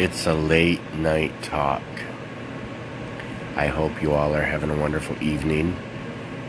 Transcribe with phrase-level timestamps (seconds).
[0.00, 1.82] It's a late night talk.
[3.54, 5.76] I hope you all are having a wonderful evening.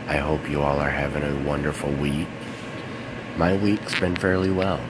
[0.08, 2.28] I hope you all are having a wonderful week.
[3.36, 4.80] My week's been fairly well.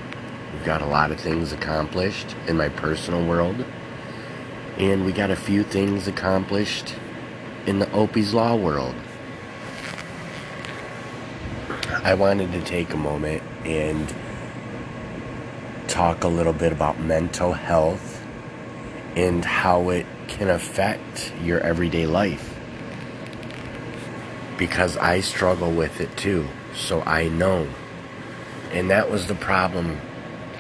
[0.53, 3.65] We've got a lot of things accomplished in my personal world,
[4.79, 6.95] and we got a few things accomplished
[7.67, 8.95] in the Oppie's Law world.
[12.05, 14.15] I wanted to take a moment and
[15.89, 18.12] talk a little bit about mental health
[19.17, 22.59] and how it can affect your everyday life.
[24.59, 27.69] Because I struggle with it too, so I know.
[28.71, 30.01] And that was the problem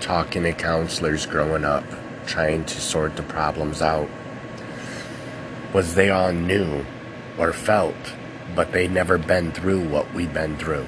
[0.00, 1.84] talking to counselors growing up,
[2.26, 4.08] trying to sort the problems out.
[5.72, 6.84] Was they all knew
[7.38, 8.14] or felt,
[8.54, 10.86] but they never been through what we've been through.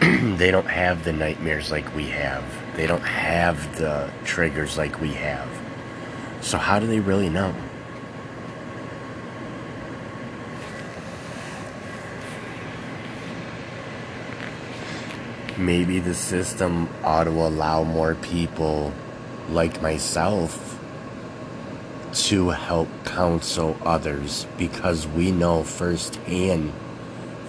[0.36, 2.44] they don't have the nightmares like we have.
[2.74, 5.63] They don't have the triggers like we have.
[6.44, 7.54] So, how do they really know?
[15.56, 18.92] Maybe the system ought to allow more people
[19.48, 20.78] like myself
[22.12, 26.74] to help counsel others because we know firsthand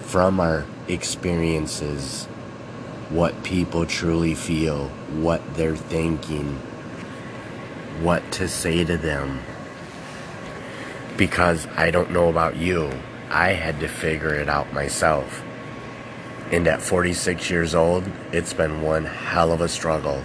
[0.00, 2.24] from our experiences
[3.10, 4.88] what people truly feel,
[5.20, 6.58] what they're thinking
[8.02, 9.40] what to say to them.
[11.16, 12.92] Because I don't know about you,
[13.30, 15.42] I had to figure it out myself.
[16.50, 20.22] And at 46 years old, it's been one hell of a struggle.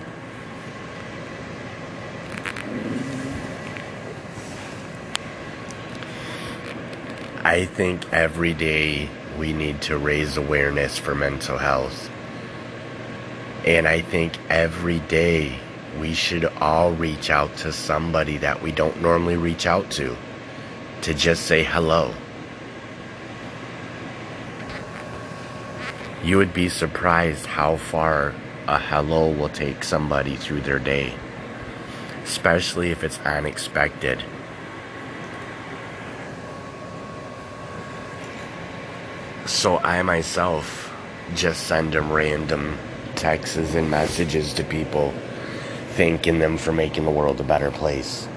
[7.44, 12.10] I think every day we need to raise awareness for mental health.
[13.66, 15.60] And I think every day
[16.00, 20.16] we should all reach out to somebody that we don't normally reach out to
[21.02, 22.14] to just say hello.
[26.24, 28.35] You would be surprised how far
[28.68, 31.13] a hello will take somebody through their day,
[32.24, 34.24] especially if it's unexpected.
[39.47, 40.96] So I myself
[41.35, 42.78] just send them random
[43.16, 45.13] texts and messages to people
[45.91, 48.28] thanking them for making the world a better place.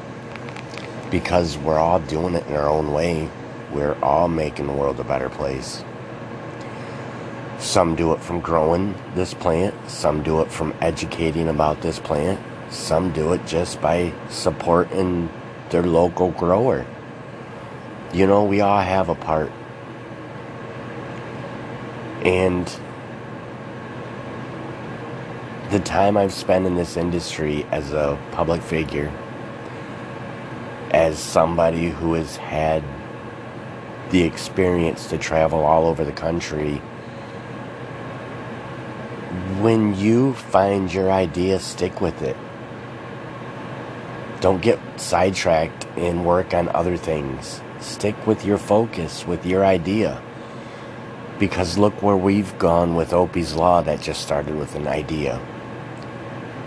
[1.10, 3.28] Because we're all doing it in our own way.
[3.72, 5.84] We're all making the world a better place.
[7.58, 12.38] Some do it from growing this plant, some do it from educating about this plant,
[12.70, 15.30] some do it just by supporting
[15.70, 16.84] their local grower.
[18.12, 19.50] You know, we all have a part.
[22.22, 22.68] And
[25.70, 29.10] the time I've spent in this industry as a public figure,
[30.90, 32.82] as somebody who has had
[34.10, 36.76] the experience to travel all over the country,
[39.60, 42.36] when you find your idea, stick with it.
[44.40, 47.62] Don't get sidetracked and work on other things.
[47.80, 50.22] Stick with your focus, with your idea.
[51.38, 55.40] Because look where we've gone with Oppie's Law that just started with an idea.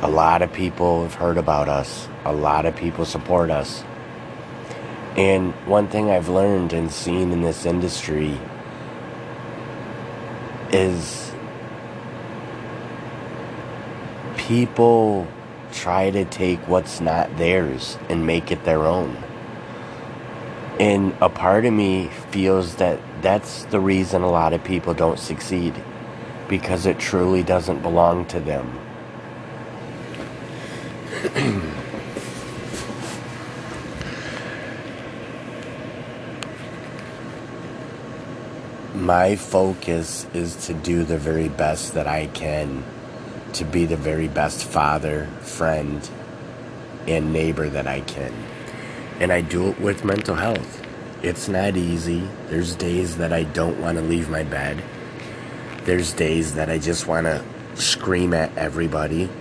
[0.02, 2.08] A lot of people have heard about us.
[2.24, 3.84] A lot of people support us.
[5.16, 8.40] And one thing I've learned and seen in this industry
[10.72, 11.32] is
[14.36, 15.28] people
[15.72, 19.18] try to take what's not theirs and make it their own.
[20.80, 25.18] And a part of me feels that that's the reason a lot of people don't
[25.18, 25.74] succeed
[26.48, 28.87] because it truly doesn't belong to them.
[38.94, 42.84] My focus is to do the very best that I can,
[43.54, 46.08] to be the very best father, friend,
[47.08, 48.32] and neighbor that I can.
[49.20, 50.86] And I do it with mental health.
[51.24, 52.28] It's not easy.
[52.50, 54.84] There's days that I don't want to leave my bed.
[55.86, 57.44] There's days that I just want to
[57.74, 59.32] scream at everybody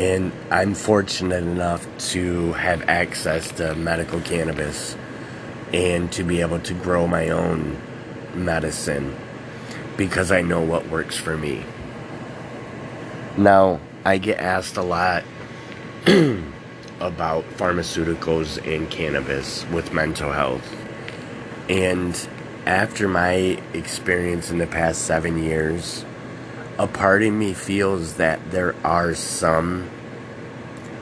[0.00, 4.96] And I'm fortunate enough to have access to medical cannabis
[5.74, 7.78] and to be able to grow my own
[8.32, 9.14] medicine
[9.98, 11.66] because I know what works for me.
[13.36, 15.22] Now, I get asked a lot
[16.06, 20.66] about pharmaceuticals and cannabis with mental health.
[21.68, 22.18] And
[22.64, 26.06] after my experience in the past seven years
[26.80, 29.86] a part of me feels that there are some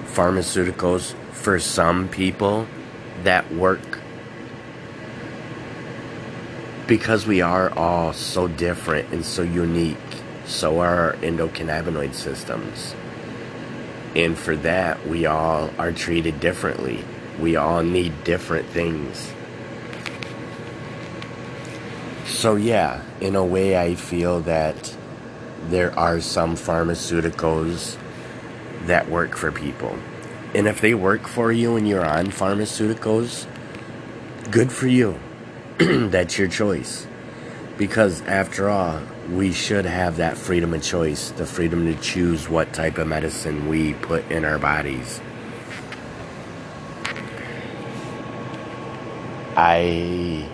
[0.07, 2.67] pharmaceuticals for some people
[3.23, 4.01] that work
[6.89, 9.97] because we are all so different and so unique.
[10.47, 12.97] So are our endocannabinoid systems.
[14.17, 17.05] And for that we all are treated differently.
[17.39, 19.33] We all need different things.
[22.27, 24.97] So yeah in a way i feel that
[25.67, 27.99] there are some pharmaceuticals
[28.87, 29.99] that work for people.
[30.55, 33.47] And if they work for you and you're on pharmaceuticals,
[34.51, 35.19] good for you.
[35.79, 37.07] That's your choice.
[37.77, 42.73] Because after all, we should have that freedom of choice, the freedom to choose what
[42.73, 45.21] type of medicine we put in our bodies.
[49.55, 50.49] I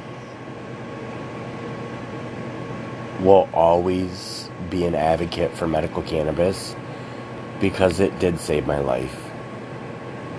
[3.20, 6.74] will always be an advocate for medical cannabis
[7.60, 9.30] because it did save my life.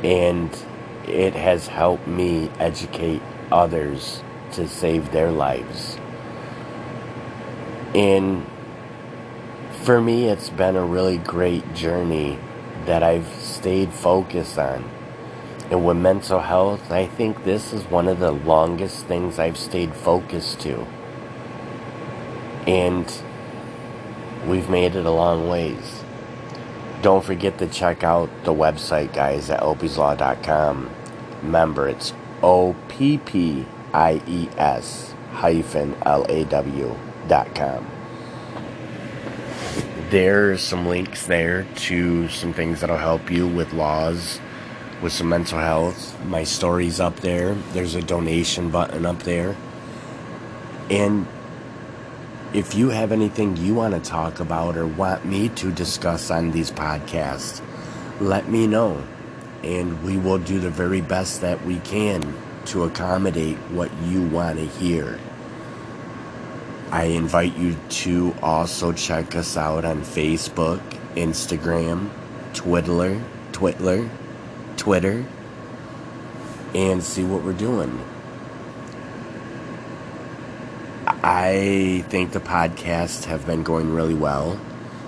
[0.04, 0.56] And
[1.08, 3.22] it has helped me educate
[3.52, 4.24] others
[4.54, 5.98] to save their lives.
[7.94, 8.46] And
[9.84, 12.40] for me, it's been a really great journey
[12.86, 14.90] that I've stayed focused on.
[15.72, 19.96] And with mental health, I think this is one of the longest things I've stayed
[19.96, 20.86] focused to.
[22.68, 23.12] And
[24.48, 26.04] we've made it a long ways.
[27.02, 30.90] Don't forget to check out the website, guys, at oppieslaw.com.
[31.44, 36.96] Remember, it's O P P I E S hyphen L A W
[37.28, 37.88] dot com.
[40.10, 44.40] There's some links there to some things that'll help you with laws,
[45.02, 46.20] with some mental health.
[46.26, 47.56] My story's up there.
[47.74, 49.56] There's a donation button up there.
[50.90, 51.28] And
[52.56, 56.52] if you have anything you want to talk about or want me to discuss on
[56.52, 57.62] these podcasts,
[58.22, 59.04] let me know.
[59.62, 62.34] And we will do the very best that we can
[62.68, 65.20] to accommodate what you want to hear.
[66.92, 70.80] I invite you to also check us out on Facebook,
[71.16, 72.10] Instagram,
[72.54, 73.22] Twitter,
[73.52, 74.10] Twitter,
[74.78, 75.26] Twitter,
[76.74, 78.02] and see what we're doing.
[81.28, 84.60] I think the podcasts have been going really well.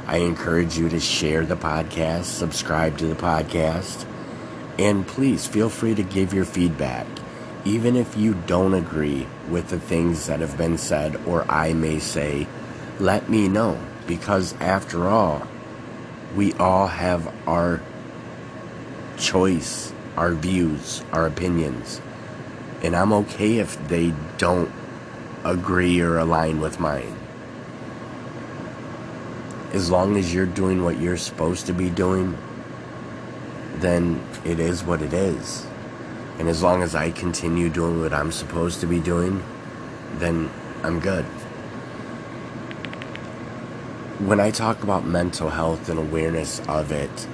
[0.07, 4.03] I encourage you to share the podcast, subscribe to the podcast,
[4.79, 7.05] and please feel free to give your feedback.
[7.65, 11.99] Even if you don't agree with the things that have been said or I may
[11.99, 12.47] say,
[12.99, 15.47] let me know because after all,
[16.35, 17.79] we all have our
[19.19, 22.01] choice, our views, our opinions.
[22.81, 24.71] And I'm okay if they don't
[25.47, 27.15] agree or align with mine.
[29.71, 32.37] As long as you're doing what you're supposed to be doing,
[33.75, 35.65] then it is what it is.
[36.37, 39.43] And as long as I continue doing what I'm supposed to be doing,
[40.15, 40.51] then
[40.83, 41.25] I'm good.
[44.19, 47.27] When I talk about mental health and awareness of it,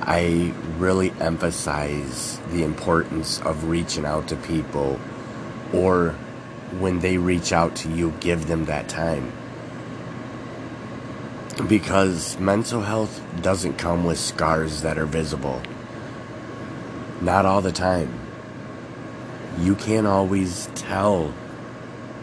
[0.00, 4.98] I really emphasize the importance of reaching out to people
[5.72, 6.16] or
[6.78, 9.32] when they reach out to you, give them that time.
[11.68, 15.60] Because mental health doesn't come with scars that are visible.
[17.20, 18.18] Not all the time.
[19.58, 21.34] You can't always tell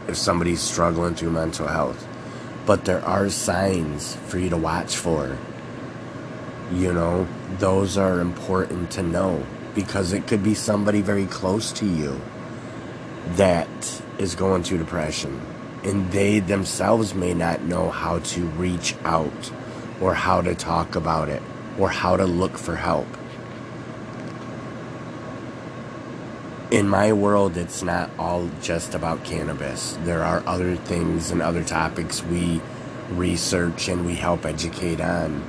[0.08, 2.08] if somebody's struggling through mental health,
[2.66, 5.38] but there are signs for you to watch for.
[6.74, 7.28] You know,
[7.60, 9.46] those are important to know
[9.76, 12.20] because it could be somebody very close to you
[13.36, 15.42] that is going through depression
[15.84, 19.52] and they themselves may not know how to reach out
[20.02, 21.42] or how to talk about it
[21.78, 23.08] or how to look for help.
[26.72, 29.98] In my world, it's not all just about cannabis.
[30.04, 32.62] There are other things and other topics we
[33.12, 35.44] research and we help educate on.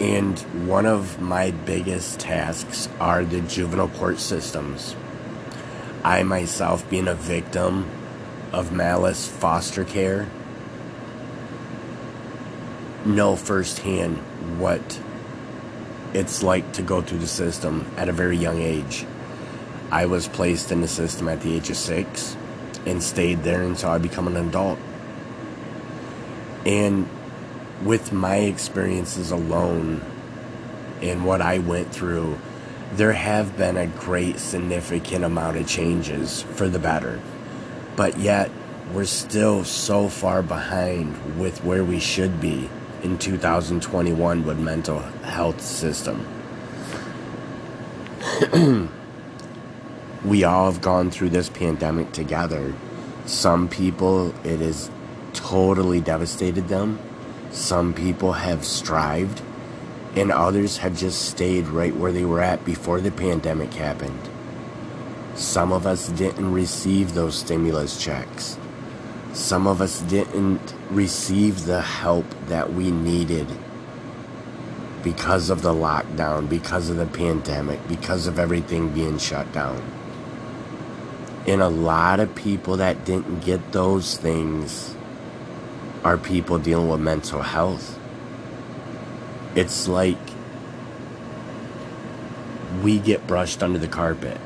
[0.00, 4.96] And one of my biggest tasks are the juvenile court systems.
[6.04, 7.88] I myself, being a victim
[8.52, 10.28] of malice foster care,
[13.06, 14.18] know firsthand
[14.58, 15.00] what
[16.12, 19.06] it's like to go through the system at a very young age.
[19.90, 22.36] I was placed in the system at the age of six
[22.86, 24.78] and stayed there until I become an adult.
[26.66, 27.08] And
[27.82, 30.02] with my experiences alone
[31.02, 32.38] and what I went through,
[32.96, 37.20] there have been a great significant amount of changes for the better.
[37.96, 38.50] But yet,
[38.92, 42.68] we're still so far behind with where we should be
[43.02, 46.24] in 2021 with mental health system.
[50.24, 52.72] we all have gone through this pandemic together.
[53.26, 54.90] Some people, it has
[55.32, 57.00] totally devastated them.
[57.50, 59.42] Some people have strived,
[60.16, 64.28] and others have just stayed right where they were at before the pandemic happened.
[65.34, 68.56] Some of us didn't receive those stimulus checks.
[69.32, 73.48] Some of us didn't receive the help that we needed
[75.02, 79.82] because of the lockdown, because of the pandemic, because of everything being shut down.
[81.46, 84.94] And a lot of people that didn't get those things
[86.04, 87.98] are people dealing with mental health.
[89.54, 90.18] It's like
[92.82, 94.38] we get brushed under the carpet.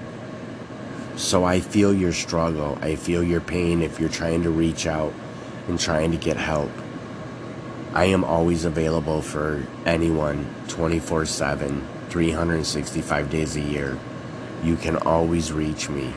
[1.16, 2.78] So I feel your struggle.
[2.82, 5.12] I feel your pain if you're trying to reach out
[5.66, 6.70] and trying to get help.
[7.94, 13.98] I am always available for anyone 24 7, 365 days a year.
[14.62, 16.12] You can always reach me,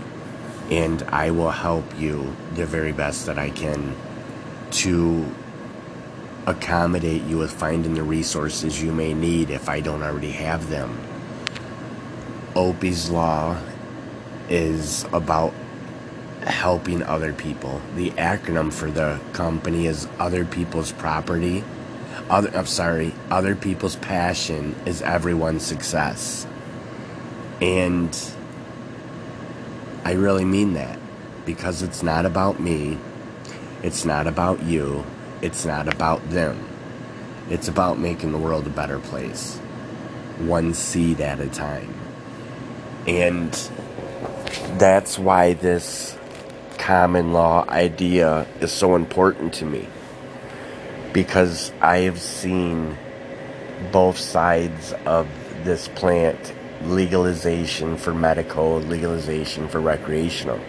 [0.69, 3.95] and I will help you the very best that I can
[4.71, 5.25] to
[6.48, 11.00] accommodate you with finding the resources you may need if I don't already have them.
[12.55, 13.57] Oppie's Law
[14.50, 15.53] is about
[16.41, 17.81] helping other people.
[17.95, 21.63] The acronym for the company is Other People's Property.
[22.29, 26.48] Other, I'm sorry, Other People's Passion is Everyone's Success.
[27.62, 28.17] And
[30.03, 31.00] I really mean that
[31.45, 32.98] because it's not about me,
[33.83, 35.05] it's not about you,
[35.41, 36.67] it's not about them.
[37.50, 39.57] It's about making the world a better place,
[40.39, 41.93] one seed at a time.
[43.07, 43.51] And
[44.77, 46.17] that's why this
[46.77, 49.88] common law idea is so important to me.
[51.13, 52.98] Because I have seen
[53.91, 55.27] both sides of
[55.63, 60.60] this plant legalization for medical, legalization for recreational.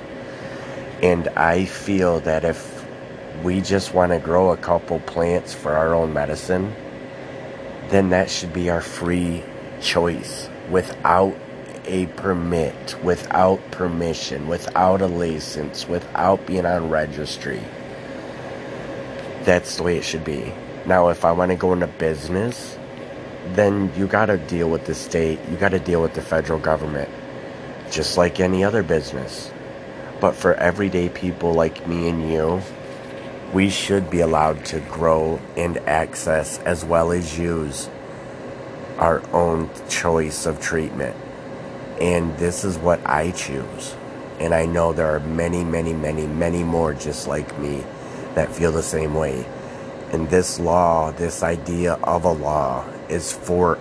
[1.02, 2.71] And I feel that if
[3.42, 6.74] we just want to grow a couple plants for our own medicine,
[7.88, 9.42] then that should be our free
[9.80, 11.36] choice without
[11.86, 17.60] a permit, without permission, without a license, without being on registry.
[19.42, 20.52] That's the way it should be.
[20.86, 22.78] Now, if I want to go into business,
[23.54, 26.58] then you got to deal with the state, you got to deal with the federal
[26.58, 27.10] government,
[27.90, 29.50] just like any other business.
[30.20, 32.62] But for everyday people like me and you,
[33.52, 37.90] we should be allowed to grow and access as well as use
[38.98, 41.16] our own choice of treatment.
[42.00, 43.94] And this is what I choose.
[44.40, 47.84] And I know there are many, many, many, many more just like me
[48.34, 49.46] that feel the same way.
[50.12, 53.78] And this law, this idea of a law, is for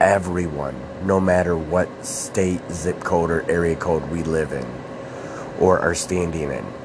[0.00, 4.66] everyone, no matter what state, zip code, or area code we live in
[5.58, 6.79] or are standing in.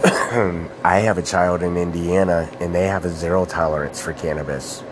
[0.82, 4.82] I have a child in Indiana and they have a zero tolerance for cannabis.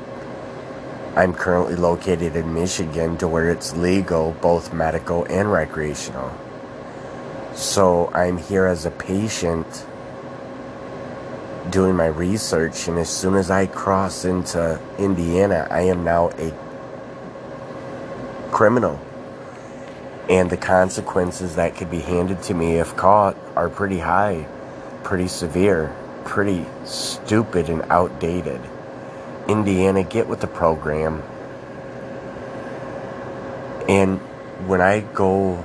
[1.16, 6.32] I'm currently located in Michigan to where it's legal, both medical and recreational.
[7.54, 9.66] So I'm here as a patient
[11.70, 16.52] doing my research, and as soon as I cross into Indiana, I am now a
[18.52, 19.00] criminal.
[20.28, 24.46] And the consequences that could be handed to me if caught are pretty high,
[25.02, 28.60] pretty severe, pretty stupid, and outdated.
[29.48, 31.22] Indiana, get with the program.
[33.88, 34.18] And
[34.68, 35.64] when I go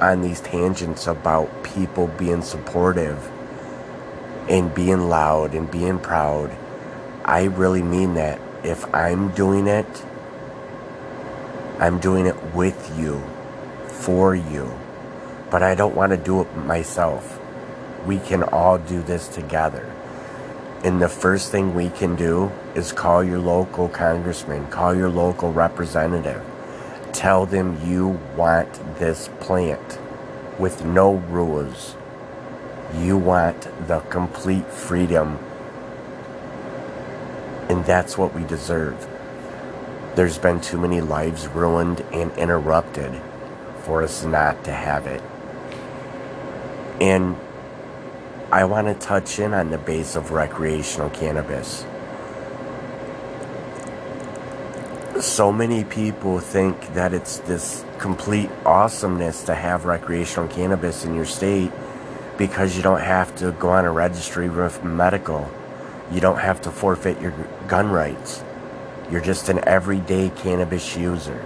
[0.00, 3.30] on these tangents about people being supportive
[4.48, 6.50] and being loud and being proud,
[7.24, 8.40] I really mean that.
[8.64, 10.04] If I'm doing it,
[11.78, 13.22] I'm doing it with you,
[13.86, 14.72] for you.
[15.50, 17.41] But I don't want to do it myself.
[18.06, 19.92] We can all do this together.
[20.84, 25.52] And the first thing we can do is call your local congressman, call your local
[25.52, 26.42] representative.
[27.12, 29.98] Tell them you want this plant
[30.58, 31.94] with no rules.
[32.96, 35.38] You want the complete freedom.
[37.68, 39.08] And that's what we deserve.
[40.16, 43.20] There's been too many lives ruined and interrupted
[43.82, 45.22] for us not to have it.
[47.00, 47.36] And
[48.52, 51.86] I want to touch in on the base of recreational cannabis.
[55.22, 61.24] So many people think that it's this complete awesomeness to have recreational cannabis in your
[61.24, 61.72] state
[62.36, 65.50] because you don't have to go on a registry with medical.
[66.10, 67.32] You don't have to forfeit your
[67.68, 68.44] gun rights.
[69.10, 71.42] You're just an everyday cannabis user.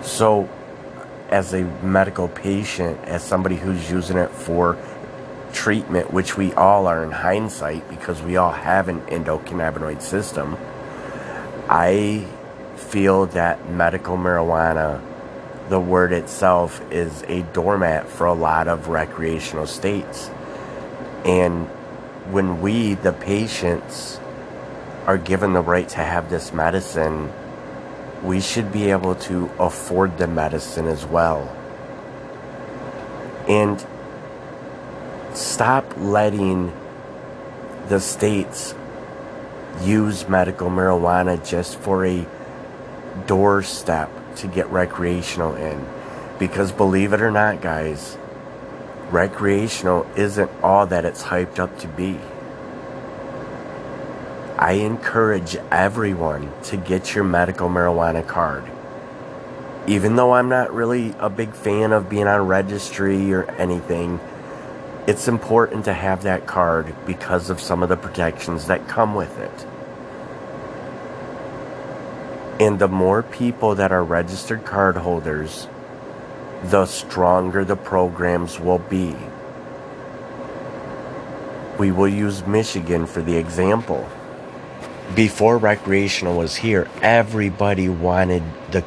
[0.00, 0.48] So,
[1.28, 4.78] as a medical patient, as somebody who's using it for
[5.52, 10.56] treatment, which we all are in hindsight because we all have an endocannabinoid system,
[11.68, 12.26] I
[12.76, 15.02] feel that medical marijuana,
[15.68, 20.30] the word itself, is a doormat for a lot of recreational states.
[21.24, 21.66] And
[22.32, 24.20] when we, the patients,
[25.06, 27.32] are given the right to have this medicine,
[28.22, 31.54] we should be able to afford the medicine as well.
[33.48, 33.84] And
[35.38, 36.72] stop letting
[37.88, 38.74] the states
[39.82, 42.26] use medical marijuana just for a
[43.26, 45.86] doorstep to get recreational in.
[46.40, 48.18] Because believe it or not, guys,
[49.10, 52.18] recreational isn't all that it's hyped up to be.
[54.58, 58.64] I encourage everyone to get your medical marijuana card.
[59.86, 64.20] Even though I'm not really a big fan of being on registry or anything,
[65.08, 69.38] it's important to have that card because of some of the protections that come with
[69.38, 69.66] it.
[72.60, 75.66] And the more people that are registered card holders,
[76.64, 79.16] the stronger the programs will be.
[81.78, 84.06] We will use Michigan for the example.
[85.14, 88.84] Before recreational was here, everybody wanted to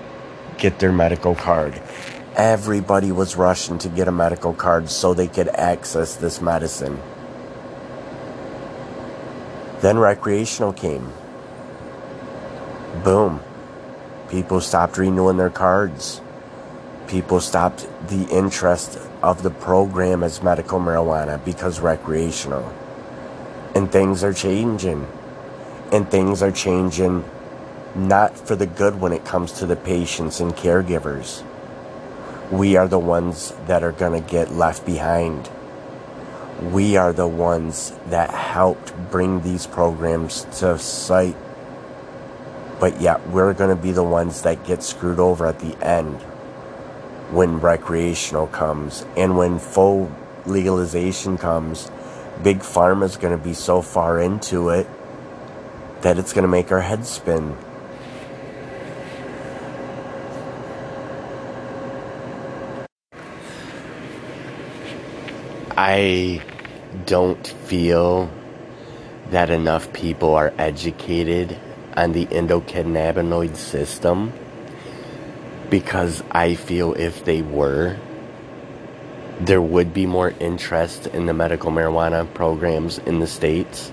[0.59, 1.81] get their medical card
[2.35, 6.99] everybody was rushing to get a medical card so they could access this medicine.
[9.81, 11.11] Then recreational came.
[13.03, 13.41] Boom.
[14.29, 16.21] People stopped renewing their cards.
[17.07, 22.71] People stopped the interest of the program as medical marijuana because recreational.
[23.75, 25.07] And things are changing.
[25.91, 27.25] And things are changing
[27.95, 31.43] not for the good when it comes to the patients and caregivers
[32.51, 35.49] we are the ones that are going to get left behind.
[36.61, 41.37] We are the ones that helped bring these programs to sight.
[42.79, 46.21] But yet, we're going to be the ones that get screwed over at the end
[47.31, 50.11] when recreational comes and when full
[50.45, 51.89] legalization comes.
[52.43, 54.87] Big Pharma is going to be so far into it
[56.01, 57.55] that it's going to make our heads spin.
[65.83, 66.43] I
[67.07, 68.29] don't feel
[69.31, 71.57] that enough people are educated
[71.97, 74.31] on the endocannabinoid system
[75.71, 77.97] because I feel if they were,
[79.39, 83.91] there would be more interest in the medical marijuana programs in the States.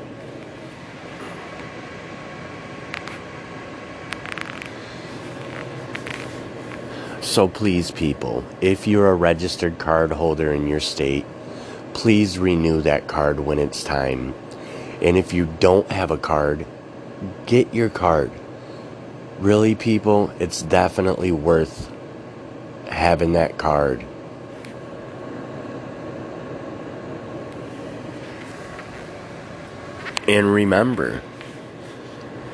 [7.22, 11.24] So please, people, if you're a registered card holder in your state,
[11.99, 14.33] please renew that card when it's time.
[15.03, 16.65] And if you don't have a card,
[17.45, 18.31] get your card.
[19.41, 21.91] Really, people, it's definitely worth
[22.87, 24.05] having that card.
[30.29, 31.21] And remember,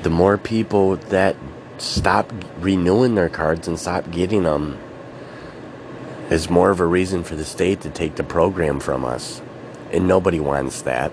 [0.04, 1.36] the more people that
[1.76, 4.78] stop renewing their cards and stop getting them,
[6.30, 9.42] is more of a reason for the state to take the program from us.
[9.92, 11.12] And nobody wants that.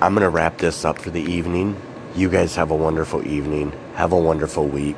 [0.00, 1.80] I'm going to wrap this up for the evening.
[2.16, 3.72] You guys have a wonderful evening.
[3.94, 4.96] Have a wonderful week.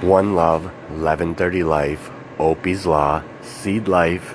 [0.00, 4.34] One love, 1130 life, Oppie's Law, Seed Life,